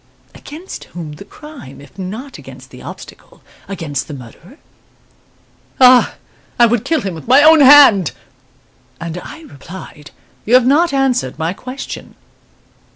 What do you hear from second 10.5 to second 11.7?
have not answered my